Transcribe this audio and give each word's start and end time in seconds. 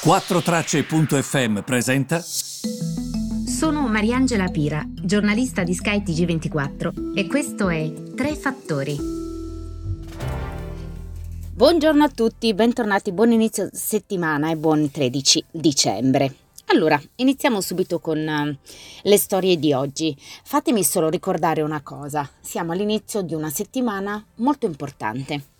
4Tracce.fm 0.00 1.62
presenta. 1.62 2.20
Sono 2.20 3.88
Mariangela 3.88 4.46
Pira, 4.46 4.86
giornalista 4.88 5.64
di 5.64 5.74
Sky 5.74 6.02
TG24 6.04 7.16
e 7.16 7.26
questo 7.26 7.68
è 7.68 7.92
Tre 8.14 8.36
Fattori. 8.36 8.96
Buongiorno 11.52 12.04
a 12.04 12.08
tutti, 12.08 12.54
bentornati, 12.54 13.10
buon 13.10 13.32
inizio 13.32 13.68
settimana 13.72 14.52
e 14.52 14.56
buon 14.56 14.88
13 14.88 15.44
dicembre. 15.50 16.32
Allora, 16.66 17.00
iniziamo 17.16 17.60
subito 17.60 17.98
con 17.98 18.18
uh, 18.18 18.56
le 19.02 19.18
storie 19.18 19.58
di 19.58 19.72
oggi. 19.72 20.16
Fatemi 20.44 20.84
solo 20.84 21.08
ricordare 21.08 21.62
una 21.62 21.82
cosa, 21.82 22.30
siamo 22.40 22.70
all'inizio 22.70 23.22
di 23.22 23.34
una 23.34 23.50
settimana 23.50 24.24
molto 24.36 24.64
importante 24.64 25.56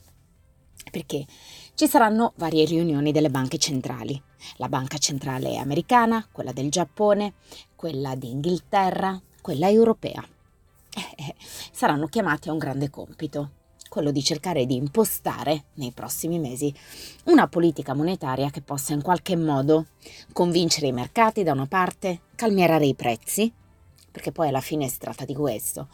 perché 0.91 1.25
ci 1.79 1.87
saranno 1.87 2.33
varie 2.39 2.65
riunioni 2.65 3.13
delle 3.13 3.31
banche 3.31 3.57
centrali. 3.57 4.21
La 4.57 4.69
banca 4.69 4.99
centrale 4.99 5.59
americana, 5.59 6.27
quella 6.33 6.51
del 6.51 6.73
Giappone, 6.73 7.35
quella 7.77 8.17
d'Inghilterra, 8.17 9.23
quella 9.41 9.71
europea. 9.71 10.21
Eh, 10.93 11.35
saranno 11.71 12.09
chiamati 12.09 12.49
a 12.49 12.53
un 12.53 12.59
grande 12.59 12.91
compito, 12.91 13.51
quello 13.89 14.11
di 14.11 14.25
cercare 14.25 14.67
di 14.67 14.75
impostare 14.75 15.67
nei 15.75 15.93
prossimi 15.93 16.41
mesi 16.41 16.75
una 17.27 17.47
politica 17.47 17.95
monetaria 17.95 18.51
che 18.51 18.61
possa 18.61 18.93
in 18.93 19.01
qualche 19.01 19.37
modo 19.37 19.87
convincere 20.33 20.89
i 20.89 20.93
mercati 20.93 21.45
da 21.45 21.53
una 21.53 21.67
parte, 21.67 22.23
calmierare 22.35 22.87
i 22.87 22.97
prezzi, 22.97 23.53
perché 24.11 24.33
poi 24.33 24.49
alla 24.49 24.61
fine 24.61 24.89
si 24.89 24.99
tratta 24.99 25.25
di 25.25 25.35
questo. 25.37 25.87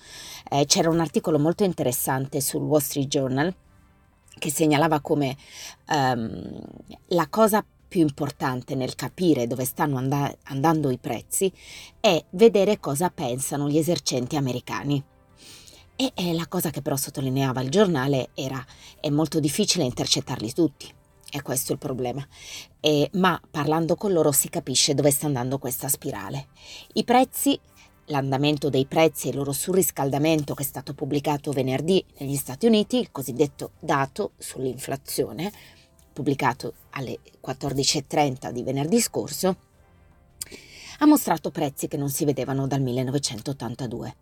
Eh, 0.48 0.64
c'era 0.64 0.89
un 0.89 1.01
articolo 1.01 1.39
molto 1.39 1.62
interessante 1.62 2.41
sul 2.41 2.62
Wall 2.62 2.80
Street 2.80 3.09
Journal 3.09 3.55
che 4.38 4.51
segnalava 4.51 5.01
come 5.01 5.37
um, 5.88 6.61
la 7.09 7.29
cosa 7.29 7.65
più 7.87 8.01
importante 8.01 8.75
nel 8.75 8.97
capire 8.97 9.47
dove 9.47 9.65
stanno 9.65 9.98
and- 9.98 10.37
andando 10.45 10.91
i 10.91 10.98
prezzi 10.98 11.53
è 12.00 12.25
vedere 12.31 12.81
cosa 12.81 13.09
pensano 13.11 13.69
gli 13.69 13.78
esercenti 13.78 14.36
americani. 14.36 15.03
E, 15.97 16.11
e 16.12 16.33
la 16.33 16.48
cosa 16.48 16.70
che 16.70 16.83
però 16.83 16.97
sottolineava 16.97 17.61
il 17.61 17.70
giornale 17.70 18.31
era 18.34 18.64
è 18.98 19.11
molto 19.11 19.39
difficile 19.39 19.84
intercettarli 19.84 20.53
tutti. 20.53 20.92
E 21.31 21.42
questo 21.42 21.70
è 21.70 21.75
il 21.75 21.81
problema. 21.81 22.27
E, 22.81 23.11
ma 23.14 23.41
parlando 23.48 23.94
con 23.94 24.12
loro 24.12 24.33
si 24.33 24.48
capisce 24.48 24.94
dove 24.94 25.12
sta 25.12 25.27
andando 25.27 25.59
questa 25.59 25.89
spirale. 25.89 26.48
I 26.94 27.05
prezzi 27.05 27.59
l'andamento 28.06 28.69
dei 28.69 28.86
prezzi 28.86 29.27
e 29.27 29.30
il 29.30 29.36
loro 29.36 29.52
surriscaldamento 29.52 30.55
che 30.55 30.62
è 30.62 30.66
stato 30.66 30.94
pubblicato 30.94 31.52
venerdì 31.52 32.05
negli 32.19 32.36
Stati 32.36 32.66
Uniti, 32.66 32.98
il 32.98 33.10
cosiddetto 33.10 33.72
dato 33.80 34.33
sull'inflazione, 34.38 35.52
pubblicato 36.12 36.75
alle 36.91 37.19
14.30 37.44 38.50
di 38.50 38.62
venerdì 38.62 39.00
scorso, 39.00 39.56
ha 40.98 41.06
mostrato 41.06 41.50
prezzi 41.50 41.88
che 41.88 41.97
non 41.97 42.10
si 42.10 42.25
vedevano 42.25 42.66
dal 42.66 42.80
1982. 42.80 44.16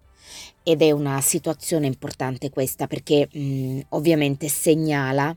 Ed 0.62 0.80
è 0.80 0.90
una 0.92 1.20
situazione 1.20 1.86
importante 1.86 2.48
questa 2.48 2.86
perché 2.86 3.28
mh, 3.30 3.80
ovviamente 3.90 4.48
segnala, 4.48 5.34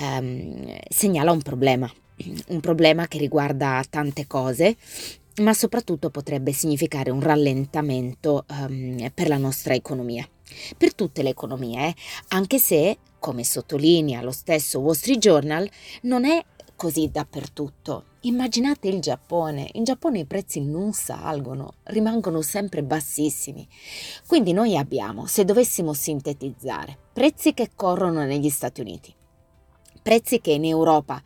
um, 0.00 0.76
segnala 0.88 1.30
un 1.30 1.40
problema, 1.40 1.90
un 2.48 2.60
problema 2.60 3.06
che 3.06 3.18
riguarda 3.18 3.82
tante 3.88 4.26
cose 4.26 4.76
ma 5.40 5.54
soprattutto 5.54 6.10
potrebbe 6.10 6.52
significare 6.52 7.10
un 7.10 7.20
rallentamento 7.20 8.44
um, 8.48 9.10
per 9.12 9.28
la 9.28 9.38
nostra 9.38 9.74
economia. 9.74 10.28
Per 10.76 10.94
tutte 10.94 11.22
le 11.22 11.30
economie, 11.30 11.88
eh, 11.88 11.94
anche 12.28 12.58
se, 12.58 12.98
come 13.18 13.44
sottolinea 13.44 14.22
lo 14.22 14.30
stesso 14.30 14.78
Wall 14.80 14.94
Street 14.94 15.18
Journal, 15.18 15.68
non 16.02 16.24
è 16.24 16.42
così 16.74 17.10
dappertutto. 17.10 18.04
Immaginate 18.20 18.88
il 18.88 19.00
Giappone, 19.00 19.68
in 19.72 19.84
Giappone 19.84 20.20
i 20.20 20.24
prezzi 20.24 20.60
non 20.60 20.92
salgono, 20.92 21.74
rimangono 21.84 22.40
sempre 22.40 22.82
bassissimi. 22.82 23.66
Quindi 24.26 24.52
noi 24.52 24.76
abbiamo, 24.76 25.26
se 25.26 25.44
dovessimo 25.44 25.92
sintetizzare, 25.92 26.96
prezzi 27.12 27.52
che 27.52 27.70
corrono 27.74 28.24
negli 28.24 28.48
Stati 28.48 28.80
Uniti, 28.80 29.12
prezzi 30.08 30.40
che 30.40 30.52
in 30.52 30.64
Europa 30.64 31.22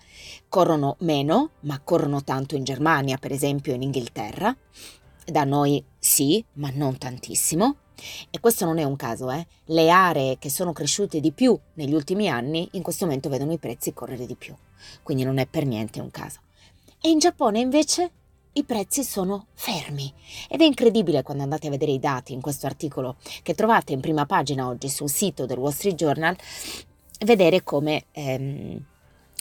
corrono 0.48 0.96
meno, 1.02 1.50
ma 1.60 1.78
corrono 1.78 2.24
tanto 2.24 2.56
in 2.56 2.64
Germania, 2.64 3.16
per 3.16 3.30
esempio 3.30 3.74
in 3.74 3.82
Inghilterra. 3.82 4.56
Da 5.24 5.44
noi 5.44 5.84
sì, 6.00 6.44
ma 6.54 6.68
non 6.74 6.98
tantissimo. 6.98 7.76
E 8.28 8.40
questo 8.40 8.64
non 8.64 8.78
è 8.78 8.82
un 8.82 8.96
caso, 8.96 9.30
eh? 9.30 9.46
Le 9.66 9.88
aree 9.88 10.36
che 10.40 10.50
sono 10.50 10.72
cresciute 10.72 11.20
di 11.20 11.30
più 11.30 11.56
negli 11.74 11.94
ultimi 11.94 12.28
anni 12.28 12.68
in 12.72 12.82
questo 12.82 13.04
momento 13.04 13.28
vedono 13.28 13.52
i 13.52 13.58
prezzi 13.58 13.92
correre 13.92 14.26
di 14.26 14.34
più, 14.34 14.52
quindi 15.04 15.22
non 15.22 15.38
è 15.38 15.46
per 15.46 15.64
niente 15.64 16.00
un 16.00 16.10
caso. 16.10 16.40
E 17.00 17.08
in 17.08 17.20
Giappone 17.20 17.60
invece 17.60 18.10
i 18.54 18.64
prezzi 18.64 19.04
sono 19.04 19.46
fermi 19.54 20.12
ed 20.48 20.60
è 20.60 20.64
incredibile 20.64 21.22
quando 21.22 21.44
andate 21.44 21.68
a 21.68 21.70
vedere 21.70 21.92
i 21.92 22.00
dati 22.00 22.32
in 22.32 22.40
questo 22.40 22.66
articolo 22.66 23.14
che 23.44 23.54
trovate 23.54 23.92
in 23.92 24.00
prima 24.00 24.26
pagina 24.26 24.66
oggi 24.66 24.88
sul 24.88 25.08
sito 25.08 25.46
del 25.46 25.58
Wall 25.58 25.70
Street 25.70 25.94
Journal 25.94 26.36
vedere 27.24 27.62
come 27.62 28.04
ehm, 28.12 28.84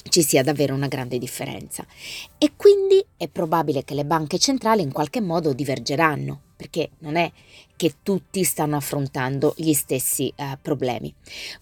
ci 0.10 0.24
sia 0.24 0.44
davvero 0.44 0.74
una 0.74 0.88
grande 0.88 1.18
differenza. 1.18 1.86
E 2.38 2.52
quindi 2.56 3.04
è 3.18 3.28
probabile 3.28 3.84
che 3.84 3.94
le 3.94 4.06
banche 4.06 4.40
centrali 4.40 4.82
in 4.82 4.92
qualche 4.92 5.22
modo 5.22 5.54
divergeranno, 5.54 6.42
perché 6.56 6.92
non 7.00 7.16
è 7.16 7.32
che 7.76 7.96
tutti 8.04 8.44
stanno 8.44 8.76
affrontando 8.76 9.54
gli 9.58 9.74
stessi 9.74 10.32
eh, 10.36 10.58
problemi. 10.62 11.14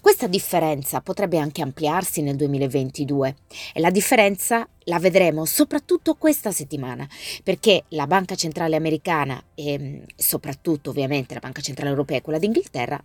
Questa 0.01 0.27
differenza 0.27 1.01
potrebbe 1.01 1.37
anche 1.37 1.61
ampliarsi 1.61 2.21
nel 2.21 2.35
2022 2.35 3.35
e 3.73 3.79
la 3.79 3.89
differenza 3.89 4.67
la 4.85 4.99
vedremo 4.99 5.45
soprattutto 5.45 6.15
questa 6.15 6.51
settimana, 6.51 7.07
perché 7.43 7.83
la 7.89 8.07
Banca 8.07 8.35
Centrale 8.35 8.75
Americana 8.75 9.41
e 9.55 10.03
soprattutto 10.15 10.89
ovviamente 10.89 11.33
la 11.33 11.39
Banca 11.39 11.61
Centrale 11.61 11.91
Europea 11.91 12.17
e 12.17 12.21
quella 12.21 12.39
d'Inghilterra 12.39 13.01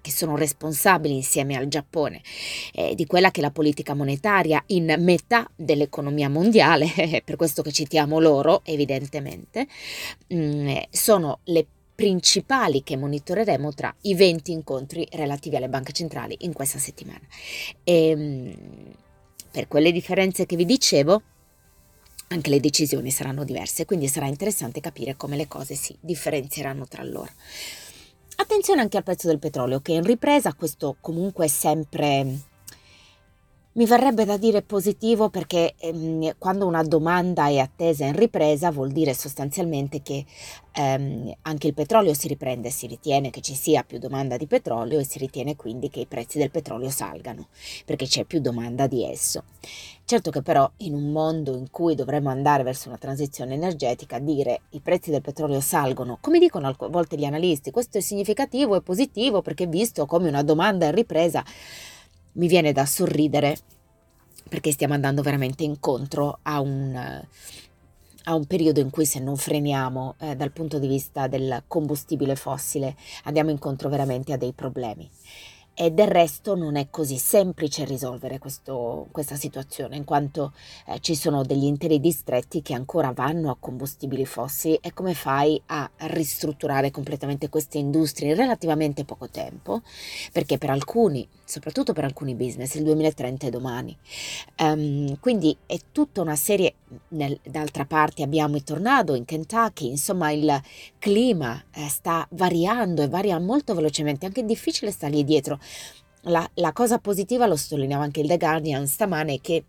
che 0.00 0.10
sono 0.10 0.36
responsabili 0.36 1.14
insieme 1.14 1.56
al 1.56 1.68
Giappone 1.68 2.22
eh, 2.72 2.94
di 2.94 3.06
quella 3.06 3.30
che 3.30 3.40
è 3.40 3.42
la 3.42 3.50
politica 3.50 3.94
monetaria 3.94 4.62
in 4.68 4.94
metà 4.98 5.48
dell'economia 5.54 6.28
mondiale, 6.28 6.92
è 6.94 7.22
per 7.24 7.36
questo 7.36 7.62
che 7.62 7.72
citiamo 7.72 8.18
loro 8.18 8.62
evidentemente, 8.64 9.66
mm, 10.32 10.76
sono 10.90 11.40
le 11.44 11.66
principali 11.96 12.82
che 12.82 12.96
monitoreremo 12.96 13.72
tra 13.72 13.94
i 14.02 14.14
20 14.14 14.52
incontri 14.52 15.08
relativi 15.12 15.56
alle 15.56 15.68
banche 15.68 15.92
centrali 15.92 16.36
in 16.40 16.52
questa 16.52 16.78
settimana. 16.78 17.22
E, 17.82 18.08
ehm, 18.08 18.54
per 19.50 19.66
quelle 19.68 19.90
differenze 19.90 20.44
che 20.44 20.56
vi 20.56 20.66
dicevo, 20.66 21.22
anche 22.28 22.50
le 22.50 22.60
decisioni 22.60 23.10
saranno 23.10 23.44
diverse, 23.44 23.86
quindi 23.86 24.08
sarà 24.08 24.26
interessante 24.26 24.80
capire 24.80 25.16
come 25.16 25.36
le 25.36 25.48
cose 25.48 25.74
si 25.74 25.96
differenzieranno 25.98 26.86
tra 26.86 27.02
loro. 27.02 27.30
Attenzione 28.56 28.84
anche 28.84 28.96
al 28.96 29.02
prezzo 29.02 29.26
del 29.26 29.38
petrolio 29.38 29.80
che 29.80 29.92
in 29.92 30.02
ripresa, 30.02 30.54
questo 30.54 30.96
comunque 31.02 31.44
è 31.44 31.48
sempre 31.48 32.38
mi 33.76 33.84
verrebbe 33.84 34.24
da 34.24 34.38
dire 34.38 34.62
positivo 34.62 35.28
perché 35.28 35.74
ehm, 35.78 36.36
quando 36.38 36.66
una 36.66 36.82
domanda 36.82 37.48
è 37.48 37.58
attesa 37.58 38.06
in 38.06 38.16
ripresa 38.16 38.70
vuol 38.70 38.90
dire 38.90 39.12
sostanzialmente 39.12 40.00
che 40.00 40.24
ehm, 40.72 41.34
anche 41.42 41.66
il 41.66 41.74
petrolio 41.74 42.14
si 42.14 42.26
riprende, 42.26 42.70
si 42.70 42.86
ritiene 42.86 43.28
che 43.28 43.42
ci 43.42 43.54
sia 43.54 43.82
più 43.82 43.98
domanda 43.98 44.38
di 44.38 44.46
petrolio 44.46 44.98
e 44.98 45.04
si 45.04 45.18
ritiene 45.18 45.56
quindi 45.56 45.90
che 45.90 46.00
i 46.00 46.06
prezzi 46.06 46.38
del 46.38 46.50
petrolio 46.50 46.88
salgano 46.88 47.48
perché 47.84 48.06
c'è 48.06 48.24
più 48.24 48.40
domanda 48.40 48.86
di 48.86 49.04
esso. 49.04 49.44
Certo 50.06 50.30
che 50.30 50.40
però 50.40 50.70
in 50.78 50.94
un 50.94 51.10
mondo 51.10 51.54
in 51.56 51.68
cui 51.70 51.94
dovremmo 51.94 52.30
andare 52.30 52.62
verso 52.62 52.88
una 52.88 52.96
transizione 52.96 53.54
energetica, 53.54 54.18
dire 54.20 54.60
i 54.70 54.80
prezzi 54.80 55.10
del 55.10 55.20
petrolio 55.20 55.60
salgono, 55.60 56.16
come 56.20 56.38
dicono 56.38 56.68
a 56.68 56.74
volte 56.88 57.16
gli 57.16 57.24
analisti, 57.24 57.72
questo 57.72 57.98
è 57.98 58.00
significativo 58.00 58.76
e 58.76 58.80
positivo 58.80 59.42
perché 59.42 59.66
visto 59.66 60.06
come 60.06 60.28
una 60.28 60.42
domanda 60.42 60.86
in 60.86 60.94
ripresa 60.94 61.44
mi 62.36 62.48
viene 62.48 62.72
da 62.72 62.86
sorridere 62.86 63.56
perché 64.48 64.70
stiamo 64.70 64.94
andando 64.94 65.22
veramente 65.22 65.64
incontro 65.64 66.38
a 66.42 66.60
un, 66.60 66.94
a 68.24 68.34
un 68.34 68.44
periodo 68.46 68.80
in 68.80 68.90
cui 68.90 69.04
se 69.04 69.18
non 69.18 69.36
freniamo 69.36 70.14
eh, 70.18 70.36
dal 70.36 70.52
punto 70.52 70.78
di 70.78 70.86
vista 70.86 71.26
del 71.26 71.64
combustibile 71.66 72.36
fossile 72.36 72.96
andiamo 73.24 73.50
incontro 73.50 73.88
veramente 73.88 74.32
a 74.32 74.36
dei 74.36 74.52
problemi 74.52 75.10
e 75.78 75.90
del 75.90 76.08
resto 76.08 76.54
non 76.54 76.76
è 76.76 76.88
così 76.88 77.18
semplice 77.18 77.84
risolvere 77.84 78.38
questo, 78.38 79.08
questa 79.12 79.34
situazione, 79.34 79.96
in 79.96 80.04
quanto 80.04 80.54
eh, 80.86 81.00
ci 81.00 81.14
sono 81.14 81.44
degli 81.44 81.64
interi 81.64 82.00
distretti 82.00 82.62
che 82.62 82.72
ancora 82.72 83.12
vanno 83.12 83.50
a 83.50 83.58
combustibili 83.60 84.24
fossili 84.24 84.78
e 84.80 84.94
come 84.94 85.12
fai 85.12 85.60
a 85.66 85.88
ristrutturare 86.06 86.90
completamente 86.90 87.50
queste 87.50 87.76
industrie 87.76 88.30
in 88.30 88.36
relativamente 88.36 89.04
poco 89.04 89.28
tempo? 89.28 89.82
Perché 90.32 90.56
per 90.56 90.70
alcuni, 90.70 91.28
soprattutto 91.46 91.94
per 91.94 92.04
alcuni 92.04 92.34
business, 92.34 92.74
il 92.74 92.82
2030 92.82 93.46
è 93.46 93.50
domani. 93.50 93.96
Um, 94.58 95.18
quindi 95.20 95.56
è 95.64 95.78
tutta 95.92 96.20
una 96.20 96.36
serie, 96.36 96.74
nel, 97.08 97.38
d'altra 97.42 97.86
parte 97.86 98.22
abbiamo 98.22 98.56
i 98.56 98.64
tornado 98.64 99.14
in 99.14 99.24
Kentucky, 99.24 99.88
insomma 99.88 100.32
il 100.32 100.60
clima 100.98 101.64
eh, 101.72 101.88
sta 101.88 102.26
variando 102.32 103.02
e 103.02 103.08
varia 103.08 103.38
molto 103.38 103.74
velocemente, 103.74 104.26
anche 104.26 104.42
è 104.42 104.44
difficile 104.44 104.90
stargli 104.90 105.24
dietro 105.24 105.58
la, 106.22 106.48
la 106.54 106.72
cosa 106.72 106.98
positiva, 106.98 107.46
lo 107.46 107.56
sottolineava 107.56 108.04
anche 108.04 108.20
il 108.20 108.26
The 108.26 108.36
Guardian 108.36 108.86
stamane, 108.86 109.34
è 109.34 109.40
che 109.40 109.64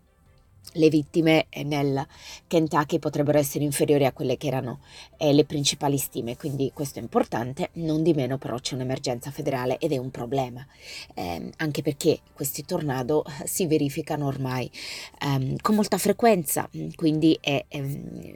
le 0.72 0.88
vittime 0.88 1.46
nel 1.64 2.06
Kentucky 2.46 2.98
potrebbero 2.98 3.38
essere 3.38 3.64
inferiori 3.64 4.04
a 4.04 4.12
quelle 4.12 4.36
che 4.36 4.46
erano 4.46 4.80
eh, 5.16 5.32
le 5.32 5.44
principali 5.44 5.98
stime, 5.98 6.36
quindi 6.36 6.70
questo 6.74 6.98
è 6.98 7.02
importante, 7.02 7.70
non 7.74 8.02
di 8.02 8.12
meno 8.12 8.38
però 8.38 8.58
c'è 8.58 8.74
un'emergenza 8.74 9.30
federale 9.30 9.78
ed 9.78 9.92
è 9.92 9.96
un 9.96 10.10
problema, 10.10 10.66
eh, 11.14 11.50
anche 11.56 11.82
perché 11.82 12.20
questi 12.32 12.64
tornado 12.64 13.24
si 13.44 13.66
verificano 13.66 14.26
ormai 14.26 14.70
ehm, 15.22 15.56
con 15.60 15.74
molta 15.74 15.98
frequenza, 15.98 16.68
quindi 16.94 17.36
è 17.40 17.64
ehm, 17.68 18.34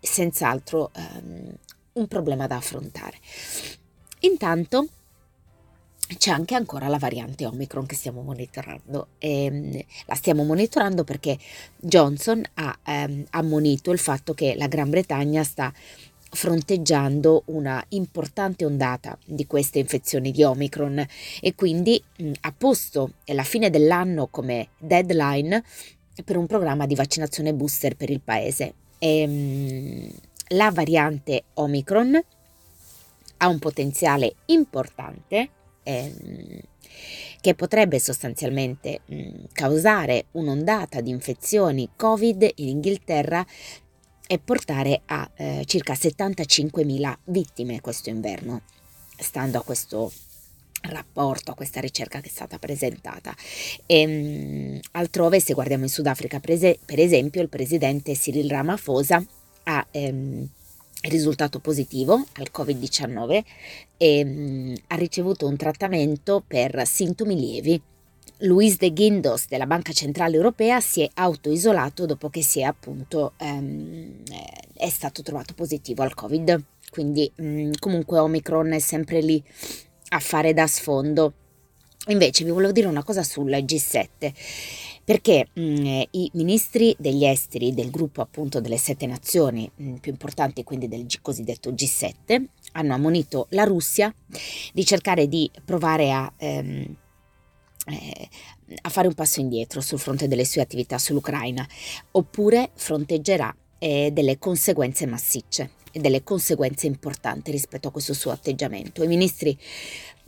senz'altro 0.00 0.90
ehm, 0.94 1.54
un 1.94 2.08
problema 2.08 2.46
da 2.46 2.56
affrontare. 2.56 3.18
Intanto 4.20 4.86
c'è 6.18 6.30
anche 6.30 6.54
ancora 6.54 6.88
la 6.88 6.98
variante 6.98 7.46
Omicron 7.46 7.86
che 7.86 7.94
stiamo 7.94 8.22
monitorando. 8.22 9.08
E, 9.18 9.44
ehm, 9.44 9.80
la 10.06 10.14
stiamo 10.14 10.44
monitorando 10.44 11.04
perché 11.04 11.38
Johnson 11.78 12.42
ha 12.54 12.78
ehm, 12.84 13.24
ammonito 13.30 13.90
il 13.90 13.98
fatto 13.98 14.34
che 14.34 14.54
la 14.56 14.66
Gran 14.66 14.90
Bretagna 14.90 15.42
sta 15.42 15.72
fronteggiando 16.34 17.42
una 17.46 17.84
importante 17.88 18.64
ondata 18.64 19.18
di 19.24 19.46
queste 19.46 19.78
infezioni 19.78 20.32
di 20.32 20.42
Omicron 20.42 21.06
e 21.40 21.54
quindi 21.54 22.02
mh, 22.18 22.32
ha 22.40 22.54
posto 22.56 23.12
la 23.26 23.42
fine 23.42 23.68
dell'anno 23.68 24.28
come 24.28 24.68
deadline 24.78 25.62
per 26.24 26.36
un 26.36 26.46
programma 26.46 26.86
di 26.86 26.94
vaccinazione 26.94 27.52
booster 27.52 27.96
per 27.96 28.10
il 28.10 28.20
paese. 28.20 28.74
E, 28.98 29.18
ehm, 29.20 29.30
mh, 29.30 30.12
la 30.54 30.70
variante 30.70 31.44
Omicron 31.54 32.20
ha 33.38 33.48
un 33.48 33.58
potenziale 33.58 34.34
importante 34.46 35.48
ehm, 35.82 36.60
che 37.40 37.54
potrebbe 37.54 37.98
sostanzialmente 37.98 39.00
mh, 39.04 39.30
causare 39.52 40.26
un'ondata 40.32 41.00
di 41.00 41.10
infezioni 41.10 41.90
Covid 41.96 42.50
in 42.56 42.68
Inghilterra 42.68 43.44
e 44.26 44.38
portare 44.38 45.02
a 45.06 45.28
eh, 45.34 45.62
circa 45.66 45.94
75.000 45.94 47.14
vittime 47.24 47.80
questo 47.80 48.08
inverno, 48.08 48.62
stando 49.18 49.58
a 49.58 49.62
questo 49.62 50.10
rapporto, 50.82 51.50
a 51.50 51.54
questa 51.54 51.80
ricerca 51.80 52.20
che 52.20 52.28
è 52.28 52.30
stata 52.30 52.58
presentata. 52.58 53.34
E, 53.86 54.00
ehm, 54.00 54.74
mh, 54.74 54.80
altrove, 54.92 55.40
se 55.40 55.54
guardiamo 55.54 55.84
in 55.84 55.90
Sudafrica, 55.90 56.40
prese, 56.40 56.78
per 56.84 56.98
esempio, 56.98 57.42
il 57.42 57.48
presidente 57.48 58.14
Cyril 58.14 58.48
Ramaphosa 58.48 59.24
ha 59.64 59.86
ehm, 59.90 60.48
risultato 61.02 61.58
positivo 61.58 62.24
al 62.34 62.48
Covid-19 62.52 63.42
e 63.96 64.24
mh, 64.24 64.74
ha 64.88 64.96
ricevuto 64.96 65.46
un 65.46 65.56
trattamento 65.56 66.42
per 66.46 66.86
sintomi 66.86 67.34
lievi. 67.34 67.82
Luis 68.38 68.76
de 68.76 68.90
Guindos 68.92 69.46
della 69.48 69.66
Banca 69.66 69.92
Centrale 69.92 70.34
Europea 70.34 70.80
si 70.80 71.02
è 71.02 71.10
autoisolato 71.14 72.06
dopo 72.06 72.28
che 72.28 72.44
è 72.54 72.62
appunto 72.62 73.34
ehm, 73.36 74.22
è 74.74 74.88
stato 74.88 75.22
trovato 75.22 75.54
positivo 75.54 76.02
al 76.02 76.14
Covid. 76.14 76.64
Quindi 76.90 77.30
mh, 77.34 77.44
mm, 77.44 77.70
comunque 77.78 78.18
Omicron 78.18 78.72
è 78.72 78.78
sempre 78.78 79.20
lì 79.20 79.42
a 80.08 80.18
fare 80.18 80.52
da 80.52 80.66
sfondo. 80.66 81.34
Invece 82.08 82.44
vi 82.44 82.50
volevo 82.50 82.72
dire 82.72 82.88
una 82.88 83.04
cosa 83.04 83.22
sul 83.22 83.50
G7 83.50 84.32
perché 85.04 85.48
mh, 85.52 85.60
mm, 85.62 86.02
i 86.10 86.30
ministri 86.34 86.94
degli 86.98 87.24
esteri 87.24 87.74
del 87.74 87.90
gruppo 87.90 88.20
appunto 88.20 88.60
delle 88.60 88.78
sette 88.78 89.06
nazioni 89.06 89.70
mh, 89.74 89.84
mm, 89.84 89.94
più 89.96 90.12
importanti, 90.12 90.64
quindi 90.64 90.88
del 90.88 91.06
cosiddetto 91.20 91.70
G7, 91.70 92.44
hanno 92.72 92.94
ammonito 92.94 93.46
la 93.50 93.64
Russia 93.64 94.14
di 94.72 94.84
cercare 94.84 95.28
di 95.28 95.50
provare 95.64 96.12
a, 96.12 96.32
ehm, 96.36 96.96
eh, 97.86 98.28
a 98.80 98.88
fare 98.88 99.08
un 99.08 99.14
passo 99.14 99.40
indietro 99.40 99.80
sul 99.80 99.98
fronte 99.98 100.28
delle 100.28 100.44
sue 100.44 100.62
attività 100.62 100.98
sull'Ucraina, 100.98 101.66
oppure 102.12 102.70
fronteggerà 102.74 103.54
eh, 103.78 104.10
delle 104.12 104.38
conseguenze 104.38 105.06
massicce 105.06 105.72
e 105.92 106.00
delle 106.00 106.22
conseguenze 106.22 106.86
importanti 106.86 107.50
rispetto 107.50 107.88
a 107.88 107.90
questo 107.90 108.14
suo 108.14 108.30
atteggiamento. 108.30 109.02
I 109.02 109.08
ministri 109.08 109.56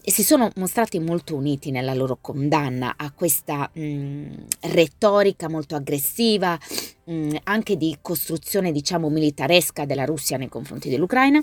e 0.06 0.10
si 0.10 0.22
sono 0.22 0.50
mostrati 0.56 0.98
molto 0.98 1.34
uniti 1.34 1.70
nella 1.70 1.94
loro 1.94 2.18
condanna 2.20 2.94
a 2.96 3.10
questa 3.10 3.70
mh, 3.72 3.82
mm, 3.82 4.32
retorica 4.60 5.48
molto 5.48 5.76
aggressiva, 5.76 6.58
mh, 7.04 7.14
mm, 7.14 7.30
anche 7.44 7.78
di 7.78 7.96
costruzione 8.02 8.70
diciamo 8.70 9.08
militaresca 9.08 9.86
della 9.86 10.04
Russia 10.04 10.36
nei 10.36 10.50
confronti 10.50 10.90
dell'Ucraina. 10.90 11.42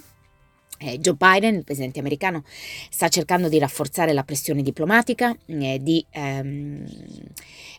Eh, 0.78 1.00
Joe 1.00 1.16
Biden, 1.16 1.56
il 1.56 1.64
presidente 1.64 2.00
americano, 2.00 2.44
sta 2.90 3.08
cercando 3.08 3.50
di 3.50 3.60
rafforzare 3.60 4.14
la 4.14 4.24
pressione 4.24 4.62
diplomatica, 4.64 5.36
eh, 5.46 5.80
di 5.80 6.04
ehm, 6.10 6.86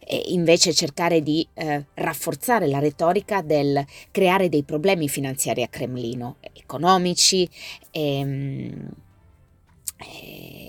eh, 0.07 0.23
invece 0.27 0.73
cercare 0.73 1.21
di 1.21 1.47
eh, 1.55 1.85
rafforzare 1.95 2.67
la 2.69 2.79
retorica 2.79 3.41
del 3.41 3.85
creare 4.11 4.49
dei 4.49 4.63
problemi 4.63 5.09
finanziari 5.09 5.63
a 5.63 5.69
Cremlino, 5.69 6.37
economici, 6.53 7.49
ehm, 7.91 8.89
eh, 10.03 10.62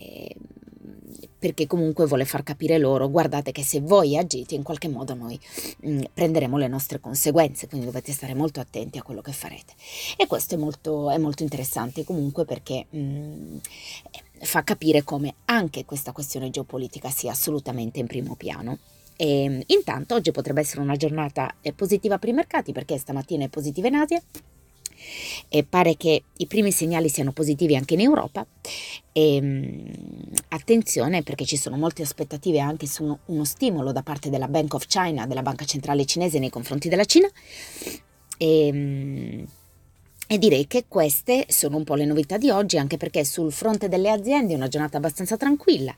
perché 1.44 1.68
comunque 1.68 2.06
vuole 2.06 2.24
far 2.24 2.42
capire 2.42 2.78
loro, 2.78 3.10
guardate 3.10 3.52
che 3.52 3.66
se 3.66 3.82
voi 3.82 4.18
agite 4.18 4.56
in 4.56 4.64
qualche 4.64 4.88
modo 4.88 5.14
noi 5.14 5.38
mh, 5.82 5.92
mm, 5.92 6.02
prenderemo 6.14 6.56
le 6.56 6.70
nostre 6.70 7.02
conseguenze, 7.02 7.68
quindi 7.68 7.86
dovete 7.86 8.14
stare 8.14 8.34
molto 8.34 8.62
attenti 8.62 8.98
a 8.98 9.04
quello 9.04 9.20
che 9.20 9.34
farete. 9.34 9.74
E 10.16 10.26
questo 10.26 10.56
è 10.56 10.58
molto, 10.58 11.10
è 11.10 11.18
molto 11.18 11.44
interessante 11.44 12.06
comunque 12.06 12.46
perché 12.46 12.86
mh, 12.90 12.98
mm, 12.98 13.58
fa 14.40 14.64
capire 14.64 15.04
come 15.04 15.34
anche 15.44 15.84
questa 15.84 16.14
questione 16.14 16.50
geopolitica 16.50 17.10
sia 17.10 17.32
assolutamente 17.32 18.00
in 18.00 18.08
primo 18.08 18.36
piano. 18.36 18.78
E, 19.18 19.66
intanto 19.68 20.16
oggi 20.16 20.32
potrebbe 20.32 20.62
essere 20.62 20.80
una 20.80 20.96
giornata 20.96 21.56
eh, 21.60 21.74
positiva 21.74 22.20
per 22.20 22.30
i 22.30 22.34
mercati 22.34 22.72
perché 22.72 22.98
stamattina 22.98 23.44
è 23.44 23.50
positiva 23.50 23.90
in 23.90 23.96
Asia 23.96 24.22
e 25.50 25.64
pare 25.64 25.96
che 25.98 26.24
i 26.38 26.48
primi 26.48 26.72
segnali 26.72 27.10
siano 27.10 27.32
positivi 27.32 27.76
anche 27.76 27.94
in 27.94 28.02
Europa. 28.02 28.46
E, 29.12 29.36
ehm, 29.36 29.92
attenzione 30.50 31.24
perché 31.24 31.46
ci 31.46 31.58
sono 31.58 31.78
molte 31.78 32.02
aspettative 32.02 32.60
anche 32.60 32.88
su 32.88 33.04
uno, 33.04 33.20
uno 33.28 33.46
stimolo 33.46 33.92
da 33.92 34.02
parte 34.02 34.30
della 34.30 34.48
Bank 34.48 34.74
of 34.74 34.86
China, 34.88 35.28
della 35.28 35.42
banca 35.42 35.66
centrale 35.66 36.06
cinese 36.06 36.40
nei 36.40 36.50
confronti 36.50 36.90
della 36.90 37.06
Cina. 37.06 37.28
E, 38.38 38.68
ehm, 38.68 39.48
e 40.34 40.40
direi 40.40 40.66
che 40.66 40.86
queste 40.88 41.46
sono 41.48 41.78
un 41.78 41.84
po' 41.84 41.94
le 41.94 42.06
novità 42.06 42.40
di 42.40 42.50
oggi, 42.50 42.80
anche 42.80 42.98
perché 42.98 43.24
sul 43.24 43.52
fronte 43.52 43.88
delle 43.88 44.10
aziende 44.10 44.54
è 44.54 44.56
una 44.56 44.68
giornata 44.68 44.98
abbastanza 44.98 45.38
tranquilla. 45.38 45.94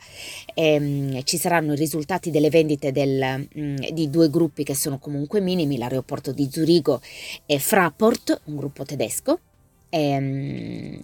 Ehm, 0.53 1.23
ci 1.23 1.37
saranno 1.37 1.71
i 1.71 1.77
risultati 1.77 2.31
delle 2.31 2.49
vendite 2.49 2.91
del, 2.91 3.47
mh, 3.49 3.61
mm, 3.61 3.75
di 3.93 4.09
due 4.09 4.29
gruppi 4.29 4.65
che 4.65 4.75
sono 4.75 4.99
comunque 4.99 5.39
minimi, 5.39 5.77
l'aeroporto 5.77 6.33
di 6.33 6.49
Zurigo 6.51 6.99
e 7.45 7.59
Fraport, 7.59 8.41
un 8.45 8.57
gruppo 8.57 8.83
tedesco, 8.83 9.39
ehm, 9.87 11.01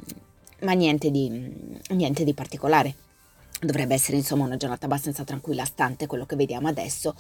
ma 0.64 0.74
niente 0.74 1.10
di, 1.10 1.30
niente 1.92 2.26
di 2.26 2.34
particolare. 2.34 2.96
Dovrebbe 3.62 3.94
essere 3.94 4.18
insomma 4.18 4.44
una 4.44 4.58
giornata 4.58 4.88
abbastanza 4.88 5.24
tranquilla, 5.24 5.64
stante 5.64 6.06
quello 6.06 6.26
che 6.26 6.36
vediamo 6.36 6.68
adesso 6.68 7.16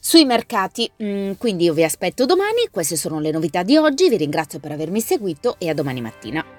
sui 0.00 0.24
mercati. 0.24 0.90
Mm, 1.02 1.32
quindi 1.38 1.64
io 1.64 1.74
vi 1.74 1.84
aspetto 1.84 2.24
domani, 2.24 2.68
queste 2.70 2.96
sono 2.96 3.20
le 3.20 3.30
novità 3.30 3.62
di 3.62 3.76
oggi, 3.76 4.08
vi 4.08 4.16
ringrazio 4.16 4.58
per 4.58 4.72
avermi 4.72 5.00
seguito 5.00 5.56
e 5.58 5.68
a 5.68 5.74
domani 5.74 6.00
mattina. 6.00 6.49